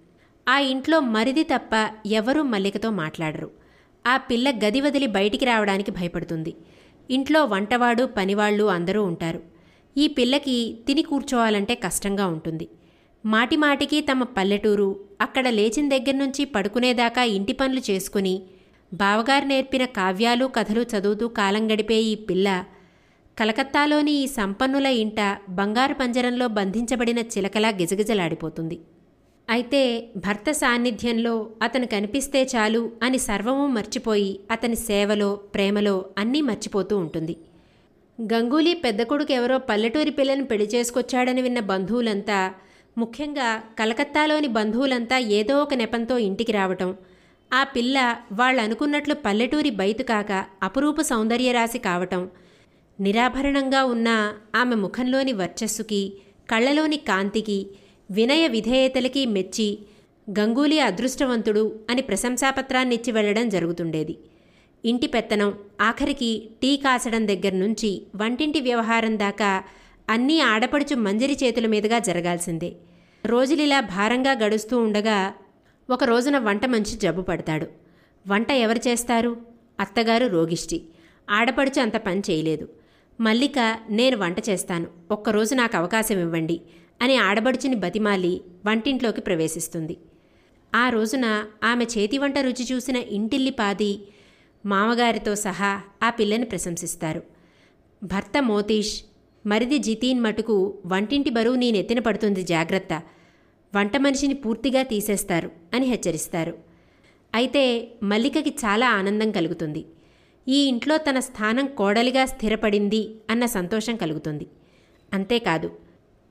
[0.49, 3.51] ఆ ఇంట్లో మరిది తప్ప ఎవరూ మల్లికతో మాట్లాడరు.
[4.07, 6.55] ఆ పిల్ల గది వదిలి బయటికి రావడానికి భయపడుతుంది.
[7.09, 9.41] ఇంట్లో వంటవాడు పనివాళ్ళు అందరూ ఉంటారు.
[9.97, 12.69] ఈ పిల్లకి తిని కూర్చోవాలంటే కష్టంగా ఉంటుంది.
[13.23, 14.89] మాటిమాటికి తమ పల్లెటూరు
[15.21, 18.35] అక్కడ లేచిన దగ్గర నుంచి పడుకునేదాకా ఇంటి పనులు చేసుకుని
[18.93, 22.65] బావగారు నేర్పిన కావ్యాలు కథలు చదువుతూ కాలం గడిపే ఈ పిల్ల
[23.37, 28.77] కలకత్తాలోని ఈ సంపన్నుల ఇంట బంగారు పంజరంలో బంధించబడిన చిలకలా గిజగిజలాడిపోతుంది.
[29.49, 37.35] అయితే భర్త సాన్నిధ్యంలో అతను కనిపిస్తే చాలు అని సర్వము మర్చిపోయి అతని సేవలో ప్రేమలో అన్నీ మర్చిపోతూ ఉంటుంది.
[38.19, 42.39] గంగూలీ పెద్ద కొడుకు ఎవరో పల్లెటూరి పిల్లని పెళ్ళి చేసుకొచ్చాడని విన్న బంధువులంతా
[42.97, 46.95] ముఖ్యంగా కలకత్తాలోని బంధువులంతా ఏదో ఒక నెపంతో ఇంటికి రావటం.
[47.53, 52.29] ఆ పిల్ల వాళ్ళనుకున్నట్లు పల్లెటూరి బయటు కాక అపురూప సౌందర్యరాశి కావటం.
[52.99, 56.13] నిరాభరణంగా ఉన్న ఆమె ముఖంలోని వర్చస్సుకి
[56.49, 57.67] కళ్ళలోని కాంతికి
[58.11, 59.79] వినయ విధేయతలకి మెచ్చి
[60.29, 64.17] గంగూలీ అదృష్టవంతుడు అని ప్రశంసాపత్రాన్నిచ్చి వెళ్ళడం జరుగుతుండేది.
[64.85, 69.63] ఇంటి పెత్తనం ఆఖరికి టీ కాసడం దగ్గర నుంచి వంటింటి వ్యవహారం దాకా
[70.11, 72.73] అన్నీ ఆడపడుచు మంజరి చేతుల మీదుగా జరగాల్సిందే.
[73.25, 75.33] రోజులిలా భారంగా గడుస్తూ ఉండగా
[75.89, 77.67] ఒక రోజున వంట మంచి జబ్బు పడతాడు.
[78.27, 79.37] వంట ఎవరు చేస్తారు?
[79.79, 80.85] అత్తగారు రోగిష్టి.
[81.29, 82.69] ఆడపడుచు అంత పని చేయలేదు.
[83.21, 84.87] మల్లిక నేను వంట చేస్తాను.
[85.11, 86.61] ఒక్కరోజు నాకు అవకాశం ఇవ్వండి
[87.01, 89.97] అని ఆడబడుచుని బతిమాలి వంటింట్లోకి ప్రవేశిస్తుంది.
[90.75, 94.07] ఆ రోజున ఆమె చేతి వంట రుచి చూసిన ఇంటిల్లి పాది
[94.65, 97.23] మామగారితో సహా ఆ పిల్లని ప్రశంసిస్తారు.
[98.03, 99.03] భర్త మోతీష్
[99.45, 103.01] మరిది జితీన్ మటుకు వంటింటి బరువు నేనెత్తిన పడుతుంది జాగ్రత్త.
[103.75, 106.53] వంట మనిషిని పూర్తిగా తీసేస్తారు అని హెచ్చరిస్తారు.
[107.35, 109.85] అయితే మల్లికకి చాలా ఆనందం కలుగుతుంది.
[110.47, 114.47] ఈ ఇంట్లో తన స్థానం కోడలిగా స్థిరపడింది అన్న సంతోషం కలుగుతుంది.
[115.13, 115.71] అంతేకాదు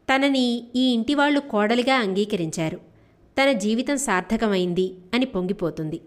[0.08, 0.46] తనని
[0.76, 2.78] ఈ ఇంటి వాళ్ళు కోడలిగా అంగీకరించారు.
[3.36, 6.00] తన జీవితం సార్థకమైంది అని పొంగిపోతుంది.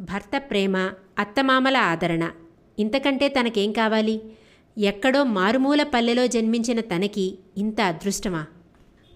[0.00, 0.76] భర్త ప్రేమ
[1.18, 2.30] అత్తమామల ఆదరణ
[2.78, 4.20] ఇంతకంటే తనకేం కావాలి?
[4.78, 8.46] ఎక్కడో మారుమూల పల్లెలో జన్మించిన తనకి ఇంత అదృష్టమా?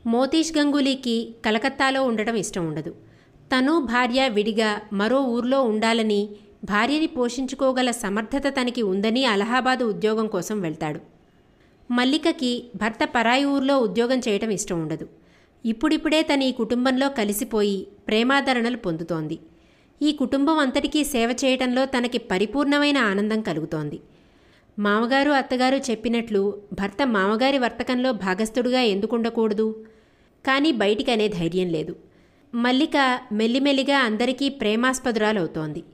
[0.07, 2.95] మోతీష్ గంగూలీకి కలకత్తాలో ఉండటం ఇష్టం ఉండదు.
[3.57, 6.29] తను భార్య విడిగా మరో ఊర్లో ఉండాలని
[6.65, 11.01] భార్యని పోషించుకోగల సమర్థత తనకి ఉందని అలహాబాద్ ఉద్యోగం కోసం వెళ్తాడు.
[11.91, 15.09] మల్లికకి భర్త పరాయి ఊర్లో ఉద్యోగం చేయటం ఇష్టం ఉండదు.
[15.65, 19.39] ఇప్పుడిప్పుడే తన ఈ కుటుంబంలో కలిసిపోయి ప్రేమాదరణలు పొందుతోంది.
[20.03, 24.01] ఈ కుటుంబం అంతటికీ సేవ చేయటంలో తనకి పరిపూర్ణమైన ఆనందం కలుగుతోంది.
[24.79, 29.87] మామగారు అత్తగారు చెప్పినట్లు భర్త మామగారి వర్తకంలో భాగస్థుడుగా ఎందుకుండకూడదు?
[30.47, 31.97] కానీ బయటికనే ధైర్యం లేదు.
[32.55, 35.85] మల్లిక మెల్లిమెల్లిగా అందరికీ ప్రేమాస్పదురాలవుతోంది.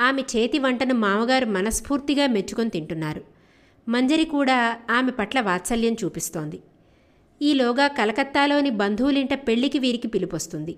[0.00, 3.22] ఆమె చేతి వంటను మామగారు మనస్ఫూర్తిగా మెచ్చుకొని తింటున్నారు.
[3.88, 6.60] మంజరి కూడా ఆమె పట్ల వాత్సల్యం చూపిస్తోంది.
[7.42, 10.76] ఈలోగా కలకత్తాలోని బంధువులింట పెళ్ళికి వీరికి పిలుపొస్తుంది.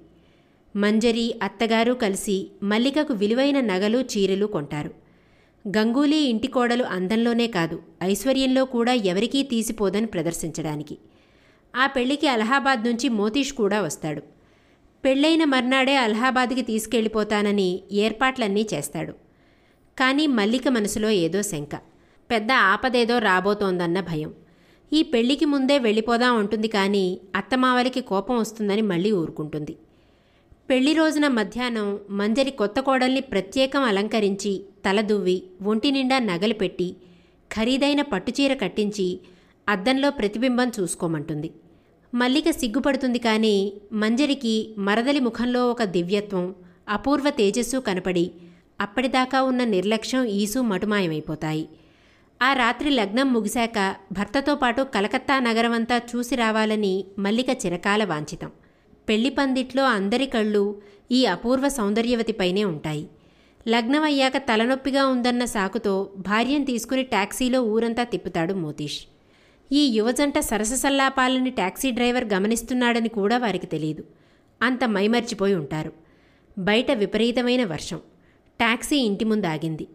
[0.76, 5.07] మంజరి అత్తగారు కలిసి మల్లికకు విలువైన నగలు చీరలు కొంటారు.
[5.64, 10.98] గంగూలీ ఇంటి కోడలు అందంలోనే కాదు ఐశ్వర్యంలో కూడా ఎవరికీ తీసిపోదని ప్రదర్శించడానికి.
[11.76, 14.22] ఆ పెళ్ళికి అలహాబాద్ నుంచి మోతీష్ కూడా వస్తాడు.
[15.04, 19.12] పెళ్ళైన మర్నాడే అలహాబాద్కి తీసుకెళ్ళిపోతానని ఏర్పాట్లన్నీ చేస్తాడు.
[19.98, 21.74] కానీ మల్లిక మనసులో ఏదో శంక.
[22.30, 24.34] పెద్ద ఆపదేదో రాబోతోందన్న భయం.
[24.92, 29.76] ఈ పెళ్ళికి ముందే వెళ్ళిపోదాం ఉంటుంది కానీ అత్తమావలికి కోపం వస్తుందని మళ్ళీ ఊరుకుంటుంది.
[30.70, 36.96] పెళ్ళి రోజున మధ్యాహ్నం మంజరి కొత్త కోడల్ని ప్రత్యేకం అలంకరించి తలదువ్వి ఒంటినిండా నగలు పెట్టి
[37.54, 39.20] ఖరీదైన పట్టుచీర కట్టించి
[39.68, 41.50] అద్దంలో ప్రతిబింబం చూసుకోమంటుంది.
[42.14, 46.54] మల్లిక సిగ్గుపడుతుంది కానీ మంజరికి మరదలి ముఖంలో ఒక దివ్యత్వం
[46.88, 48.30] అపూర్వ తేజస్సు కనపడి
[48.80, 51.68] అప్పటిదాకా ఉన్న నిర్లక్ష్యం ఈసు మటుమాయమైపోతాయి.
[52.42, 58.50] ఆ రాత్రి లగ్నం ముగిశాక భర్తతో పాటు కలకత్తా నగరమంతా చూసి రావాలని మల్లిక చిరకాల వాంఛితం.
[59.08, 63.08] పెళ్ళి పందిట్లో అందరి కళ్ళు ఈ అపూర్వ సౌందర్యవతిపైనే ఉంటాయి.
[63.68, 69.00] లగ్నం అయ్యాక తలనొప్పిగా ఉందన్న సాకుతో భార్యను తీసుకుని టాక్సీలో ఊరంతా తిప్పుతాడు మోతీష్.
[69.72, 74.04] ఈ యువజంట సరససల్లాపాలని టాక్సీ డ్రైవర్ గమనిస్తున్నాడని కూడా వారికి తెలియదు
[74.62, 75.92] అంత మైమర్చిపోయి ఉంటారు.
[76.58, 78.00] బయట విపరీతమైన వర్షం.
[78.60, 79.86] ట్యాక్సీ ఇంటి ముందు ఆగింది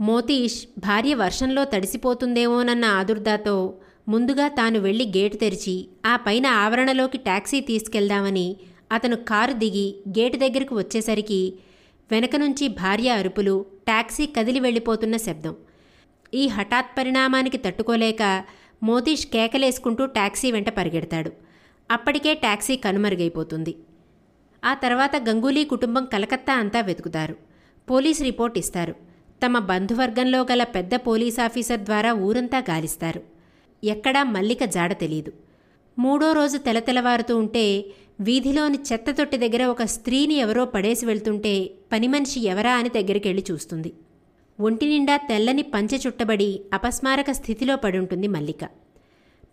[0.00, 3.74] మోతీష్ భార్య వర్షంలో తడిసిపోతుందేమోనన్న ఆదుర్దాతో
[4.08, 5.74] ముందుగా తాను వెళ్ళి గేటు తెరిచి
[6.06, 8.56] ఆ పైన ఆవరణలోకి టాక్సీ తీసుకెళ్దామని
[8.92, 11.40] అతను కారు దిగి గేటు దగ్గరకు వచ్చేసరికి
[12.12, 15.54] వెనక నుంచి భార్య అరుపులు టాక్సీ కదిలి వెళ్ళిపోతున్న శబ్దం.
[16.34, 18.44] ఈ హఠాత్ పరిణామానికి తట్టుకోలేక
[18.82, 21.32] మోతీష్ కేకలేసుకుంటూ టాక్సీ వెంట పరిగెడతాడు.
[21.90, 23.76] అప్పటికే టాక్సీ కనుమరుగైపోతుంది.
[24.64, 27.36] ఆ తర్వాత గంగూలీ కుటుంబం కలకత్తా అంతా వెతుకుతారు.
[27.90, 28.94] పోలీస్ రిపోర్ట్ ఇస్తారు.
[29.46, 33.22] తమ బంధువర్గంలో గల పెద్ద పోలీస్ ఆఫీసర్ ద్వారా ఊరంతా గాలిస్తారు.
[33.84, 35.32] ఎక్కడా మల్లిక జాడ తెలీదు.
[35.98, 37.84] మూడో రోజు తెలతెలవారుతూ ఉంటే
[38.20, 43.44] వీధిలోని చెత్త తొట్టి దగ్గర ఒక స్త్రీని ఎవరో పడేసి వెళ్తుంటే పని మనిషి ఎవరా అని దగ్గరికి వెళ్ళి
[43.50, 43.92] చూస్తుంది.
[44.60, 48.64] ఒంటి నిండా తెల్లని పంచె చుట్టబడి అపస్మారక స్థితిలో పడుంటుంది మల్లిక.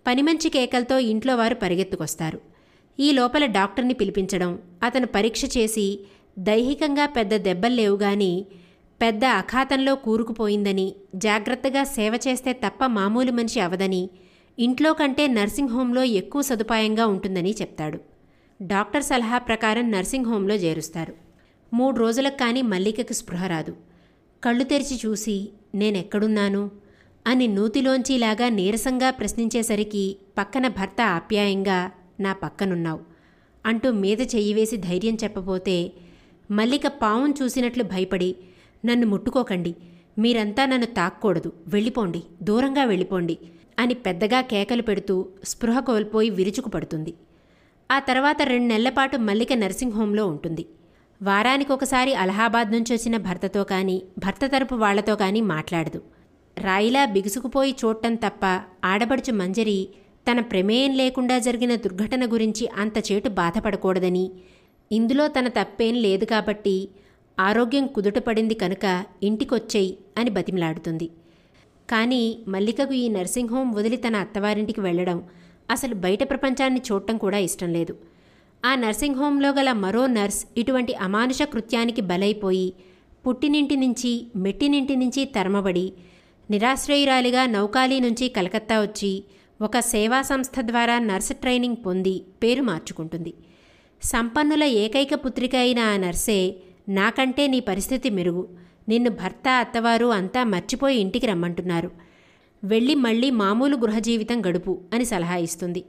[0.08, 2.40] పనిమంచి కేకలతో ఇంట్లో వారు పరిగెత్తుకొస్తారు.
[3.00, 6.00] ఈ లోపల డాక్టర్ని పిలిపించడం అతను పరీక్ష చేసి
[6.40, 8.46] దైహికంగా పెద్ద దెబ్బలు లేవు గాని
[9.02, 14.10] పెద్ద అఖాతంలో కూరుకుపోయిందని జాగ్రత్తగా సేవ చేస్తే తప్ప మామూలు మనిషి అవదని
[14.60, 18.11] ఇంట్లో కంటే నర్సింగ్ హోంలో ఎక్కువ సదుపాయంగా ఉంటుందని చెప్తాడు.
[18.62, 21.14] డాక్టర్ సలహా ప్రకారం నర్సింగ్ హోంలో చేరుస్తారు.
[21.74, 23.76] మూడు రోజులకు కానీ మల్లికకు స్పృహ రాదు.
[24.44, 26.72] కళ్ళు తెరిచి చూసి నేనెక్కడున్నాను?
[27.28, 33.00] అని నూతిలోంచిలాగా నీరసంగా ప్రశ్నించేసరికి పక్కన భర్త ఆప్యాయంగా నా పక్కనున్నావు
[33.66, 35.92] అంటూ మీద చెయ్యి వేసి ధైర్యం చెప్పబోతే
[36.52, 38.36] మల్లిక పావును చూసినట్లు భయపడి
[38.86, 39.76] నన్ను ముట్టుకోకండి.
[40.18, 41.54] మీరంతా నన్ను తాక్కూడదు.
[41.68, 42.24] వెళ్ళిపోండి.
[42.44, 43.38] దూరంగా వెళ్ళిపోండి
[43.80, 47.14] అని పెద్దగా కేకలు పెడుతూ స్పృహ కోల్పోయి విరుచుకుపడుతుంది.
[47.92, 50.64] ఆ తర్వాత రెండు నెలలపాటు మల్లిక నర్సింగ్ హోంలో ఉంటుంది.
[51.22, 56.00] వారానికి ఒకసారి అలహాబాద్ నుంచి వచ్చిన భర్తతో కానీ భర్త తరపు వాళ్ళతో కానీ మాట్లాడదు.
[56.58, 58.46] రాయిలా బిగుసుకుపోయి చూడటం తప్ప
[58.84, 59.80] ఆడబడుచు మంజరి
[60.28, 64.26] తన ప్రమేయం లేకుండా జరిగిన దుర్ఘటన గురించి అంత చేటు బాధపడకూడదని
[64.92, 66.76] ఇందులో తన తప్పేం లేదు కాబట్టి
[67.38, 68.86] ఆరోగ్యం కుదుటపడింది కనుక
[69.24, 71.08] ఇంటికొచ్చేయి అని బతిమిలాడుతుంది.
[71.90, 75.18] కానీ మల్లికకు ఈ నర్సింగ్ హోం వదిలి తన అత్తవారింటికి వెళ్ళడం
[75.72, 77.94] అసలు బయట ప్రపంచాన్ని చూడటం కూడా ఇష్టం లేదు.
[78.66, 82.74] ఆ నర్సింగ్ హోంలో గల మరో నర్స్ ఇటువంటి అమానుష కృత్యానికి బలైపోయి
[83.28, 85.94] పుట్టినింటి నుంచి మెట్టినింటి నుంచి తరమబడి
[86.52, 89.24] నిరాశ్రయురాలిగా నౌకాలి నుంచి కలకత్తా వచ్చి
[89.62, 93.34] ఒక సేవా సంస్థ ద్వారా నర్స్ ట్రైనింగ్ పొంది పేరు మార్చుకుంటుంది.
[94.04, 96.56] సంపన్నుల ఏకైక పుత్రిక అయిన ఆ నర్సే
[96.90, 98.44] నాకంటే నీ పరిస్థితి మెరుగు.
[98.90, 101.92] నిన్ను భర్త అత్తవారు అంతా మర్చిపోయి ఇంటికి రమ్మంటున్నారు.
[102.64, 105.84] వెళ్ళి మళ్ళీ మామూలు గృహజీవితం గడుపు అని సలహా ఇస్తుంది.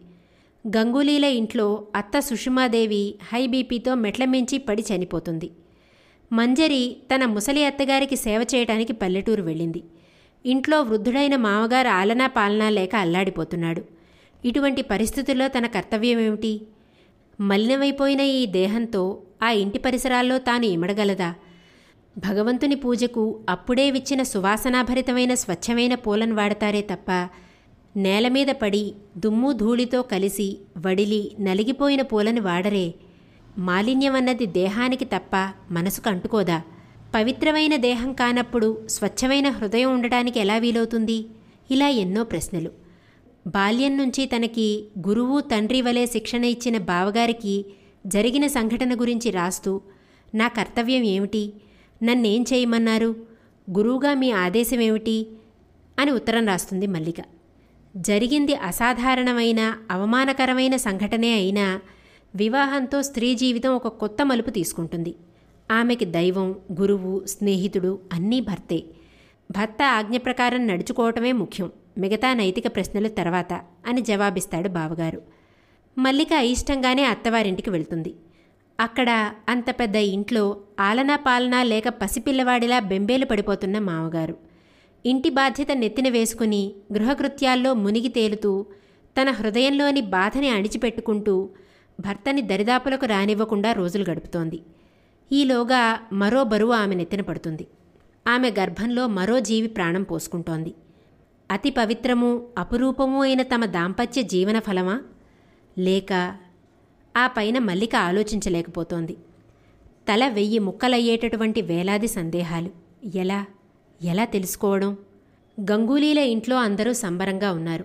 [0.69, 5.51] గంగూలీల ఇంట్లో అత్త సుషుమాదేవి హై బీపీతో మెట్లమించి పడి చనిపోతుంది.
[6.33, 9.83] మంజరి తన ముసలి అత్తగారికి సేవ చేయడానికి పల్లెటూరు వెళ్ళింది.
[10.47, 13.85] ఇంట్లో వృద్ధుడైన మామగారు ఆలనా పాలనా లేక అల్లాడిపోతున్నాడు.
[14.45, 16.63] ఇటువంటి పరిస్థితుల్లో తన కర్తవ్యమేమిటి?
[17.41, 21.35] మలినమైపోయిన ఈ దేహంతో ఆ ఇంటి పరిసరాల్లో తాను ఇమడగలదా?
[22.18, 27.11] భగవంతుని పూజకు అప్పుడే విచ్చిన సువాసనాభరితమైన స్వచ్ఛమైన పూలను వాడతారే తప్ప
[27.96, 32.94] నేల మీద పడి దుమ్ము ధూళితో కలిసి వడిలి నలిగిపోయిన పూలను వాడరే.
[33.59, 35.37] మాలిన్యమన్నది దేహానికి తప్ప
[35.70, 36.62] మనసుకు అంటుకోదా?
[37.14, 41.27] పవిత్రమైన దేహం కానప్పుడు స్వచ్ఛమైన హృదయం ఉండటానికి ఎలా వీలవుతుంది?
[41.70, 42.70] ఇలా ఎన్నో ప్రశ్నలు.
[43.46, 47.64] బాల్యం నుంచి తనకి గురువు తండ్రి వలె శిక్షణ ఇచ్చిన బావగారికి
[48.07, 49.81] జరిగిన సంఘటన గురించి రాస్తూ
[50.35, 51.53] నా కర్తవ్యం ఏమిటి?
[52.03, 53.17] నన్నేం చేయమన్నారు?
[53.79, 55.27] గురువుగా మీ ఆదేశం ఏమిటి
[55.99, 57.17] అని ఉత్తరం రాస్తుంది మల్లిక.
[57.97, 61.81] జరిగింది అసాధారణమైన అవమానకరమైన సంఘటనే అయినా
[62.35, 65.15] వివాహంతో స్త్రీ జీవితం ఒక కొత్త మలుపు తీసుకుంటుంది.
[65.71, 68.85] ఆమెకి దైవం గురువు స్నేహితుడు అన్నీ భర్తే.
[69.51, 71.71] భర్త ఆజ్ఞ ప్రకారం నడుచుకోవటమే ముఖ్యం.
[71.99, 75.23] మిగతా నైతిక ప్రశ్నలు తర్వాత అని జవాబిస్తాడు బావగారు.
[75.99, 78.15] మల్లిక అయిష్టంగానే అత్తవారింటికి వెళ్తుంది.
[78.81, 84.37] అక్కడ అంత పెద్ద ఇంట్లో ఆలనా పాలనా లేక పసిపిల్లవాడిలా బెంబేలు పడిపోతున్న మామగారు.
[85.07, 88.67] ఇంటి బాధ్యత నెత్తిన వేసుకుని గృహకృత్యాల్లో మునిగి తేలుతూ
[89.21, 91.51] తన హృదయంలోని బాధని అణిచిపెట్టుకుంటూ
[92.01, 94.63] భర్తని దరిదాపులకు రానివ్వకుండా రోజులు గడుపుతోంది.
[95.33, 97.67] ఈలోగా మరో బరువు ఆమె నెత్తిన పడుతుంది.
[98.29, 100.75] ఆమె గర్భంలో మరో జీవి ప్రాణం పోసుకుంటోంది.
[101.51, 105.01] అతి పవిత్రము అపురూపము అయిన తమ దాంపత్య జీవన ఫలమా?
[105.79, 106.37] లేక
[107.16, 109.12] ఆ పైన మల్లిక ఆలోచించలేకపోతోంది.
[110.09, 112.70] తల వెయ్యి ముక్కలయ్యేటటువంటి వేలాది సందేహాలు.
[113.14, 113.46] ఎలా?
[114.03, 114.96] ఎలా తెలుసుకోవడం?
[115.61, 117.85] గంగూలీల ఇంట్లో అందరూ సంబరంగా ఉన్నారు.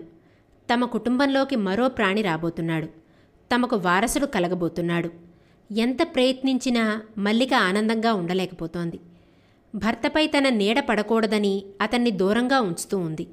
[0.72, 2.86] తమ కుటుంబంలోకి మరో ప్రాణి రాబోతున్నాడు.
[3.54, 5.10] తమకు వారసుడు కలగబోతున్నాడు.
[5.72, 9.00] ఎంత ప్రయత్నించినా మల్లిక ఆనందంగా ఉండలేకపోతోంది.
[9.74, 13.26] భర్తపై తన నీడ పడకూడదని అతన్ని దూరంగా ఉంచుతూ ఉంది.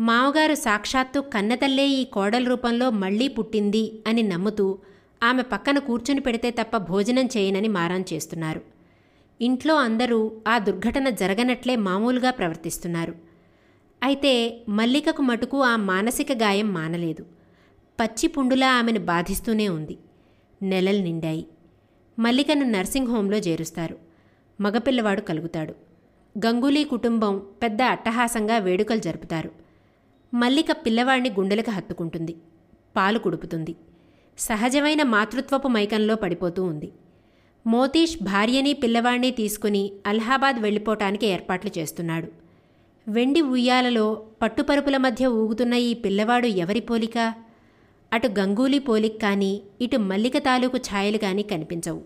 [0.00, 4.78] మావగారు సాక్షాత్తు కన్నతల్లే ఈ కోడల రూపంలో మళ్ళీ పుట్టింది అని నమ్ముతూ
[5.22, 8.60] ఆమె పక్కన కూర్చుని పెడితే తప్ప భోజనం చేయనని మారాన్ చేస్తున్నారు.
[9.40, 13.14] ఇంట్లో అందరూ ఆ దుర్ఘటన జరగనట్లే మామూలుగా ప్రవర్తిస్తున్నారు.
[14.02, 17.26] అయితే మల్లికకు మటుకు ఆ మానసిక గాయం మానలేదు.
[18.00, 19.98] పచ్చి పుండులా ఆమెను బాధిస్తూనే ఉంది.
[20.62, 21.46] నెలలు నిండాయి.
[22.18, 23.98] మల్లికను నర్సింగ్ హోంలో చేరుస్తారు.
[24.60, 25.74] మగపిల్లవాడు కలుగుతాడు.
[26.38, 29.50] గంగూలీ కుటుంబం పెద్ద అట్టహాసంగా వేడుకలు జరుపుతారు.
[30.34, 32.36] మల్లిక పిల్లవాడిని గుండెలకు హత్తుకుంటుంది.
[32.96, 33.74] పాలు కుడుపుతుంది.
[34.38, 36.92] సహజమైన మాతృత్వపు మైకంలో పడిపోతూ ఉంది.
[37.66, 42.28] మోతీష్ భార్యని పిల్లవాడిని తీసుకుని అలహాబాద్ వెళ్ళిపోవటానికి ఏర్పాట్లు చేస్తున్నాడు.
[43.08, 47.34] వెండి ఉయ్యాలలో పట్టుపరుపుల మధ్య ఊగుతున్న ఈ పిల్లవాడు ఎవరి పోలిక?
[48.12, 52.02] అటు గంగూలీ పోలిక కానీ ఇటు మల్లిక తాలూకు ఛాయలు కానీ కనిపించవు.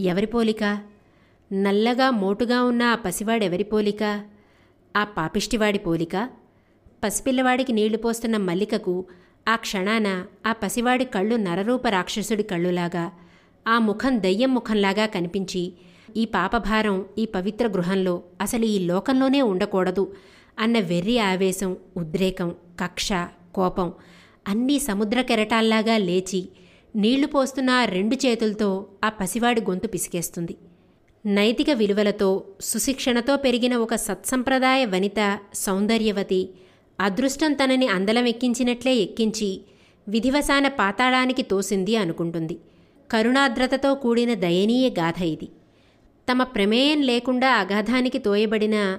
[0.00, 0.64] ఎవరి పోలిక?
[1.52, 4.24] నల్లగా మోటుగా ఉన్న ఆ పసివాడెవరి పోలిక?
[4.96, 6.30] ఆ పాపిష్టివాడి పోలిక?
[7.04, 9.04] పసిపిల్లవాడికి నీళ్ళు పోస్తున్న మల్లికకు
[9.48, 10.08] ఆ క్షణాన
[10.46, 13.04] ఆ పసివాడి కళ్ళు నరరూప రాక్షసుడి కళ్ళులాగా
[13.66, 15.72] ఆ ముఖం దయ్యం ముఖంలాగా కనిపించి
[16.16, 20.04] ఈ పాపభారం ఈ పవిత్ర గృహంలో అసలు ఈ లోకంలోనే ఉండకూడదు
[20.58, 23.08] అన్న వెర్రి ఆవేశం ఉద్రేకం కక్ష
[23.54, 23.92] కోపం
[24.48, 26.48] అన్నీ సముద్ర కెరటాల్లాగా లేచి
[26.96, 30.56] నీళ్ళు పోస్తున్న ఆ రెండు చేతులతో ఆ పసివాడి గొంతు పిసికేస్తుంది.
[31.26, 35.20] నైతిక విలువలతో సుశిక్షణతో పెరిగిన ఒక సత్సంప్రదాయ వనిత
[35.54, 36.48] సౌందర్యవతి
[37.00, 39.60] అదృష్టం తనని అందలం ఎక్కించినట్లే ఎక్కించి
[40.08, 42.58] విధివసాన పాతాళానికి తోసింది అనుకుంటుంది.
[43.10, 45.48] కరుణాద్రతతో కూడిన దయనీయ గాథ ఇది.
[46.30, 48.98] తమ ప్రమేయం లేకుండా అగాధానికి తోయబడిన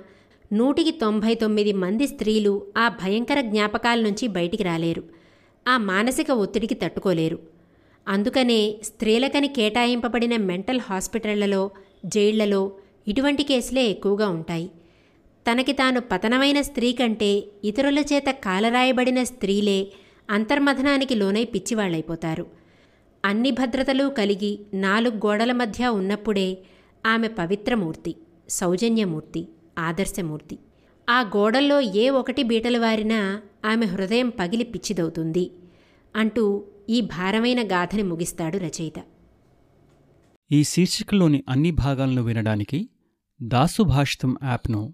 [0.54, 5.04] నూటికి తొంభై తొమ్మిది మంది స్త్రీలు ఆ భయంకర జ్ఞాపకాల నుంచి బయటికి రాలేరు.
[5.68, 7.40] ఆ మానసిక ఒత్తిడికి తట్టుకోలేరు.
[8.08, 11.72] అందుకనే స్త్రీలకని కేటాయింపబడిన మెంటల్ హాస్పిటళ్ళలో
[12.06, 12.72] జైళ్ళలో
[13.08, 14.72] ఇటువంటి కేసులే ఎక్కువగా ఉంటాయి.
[15.50, 19.94] తనకి తాను పతనమైన స్త్రీ కంటే ఇతరుల చేత కాలరాయబడిన స్త్రీలే
[20.30, 22.46] అంతర్మథనానికి లోనై పిచ్చివాళ్ళైపోతారు
[23.26, 26.58] అన్ని భద్రతలు కలిగి నాలుగు గోడల మధ్య ఉన్నప్పుడే
[27.06, 28.16] ఆమె పవిత్రమూర్తి
[28.50, 30.60] సౌజన్యమూర్తి ఆదర్శమూర్తి.
[31.10, 35.52] ఆ గోడల్లో ఏ ఒకటి బీటలు వారినా ఆమె హృదయం పగిలి పిచ్చిదవుతుంది
[36.16, 39.00] అంటూ ఈ భారమైన గాథని ముగిస్తాడు రచయిత.
[40.52, 42.90] ఈ శీర్షికలోని అన్ని భాగాలను వినడానికి
[43.42, 44.94] దాసు భాషితం యాప్ను